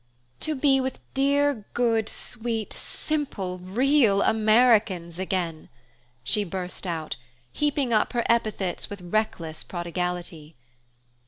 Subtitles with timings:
[0.39, 5.69] "To be with dear, good, sweet, simple, real Americans again!"
[6.23, 7.17] she burst out,
[7.53, 10.55] heaping up her epithets with reckless prodigality.